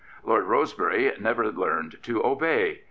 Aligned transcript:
Lord 0.23 0.45
Rosebery 0.45 1.13
never 1.19 1.51
learned 1.51 1.99
to 2.01 2.25
obey. 2.25 2.79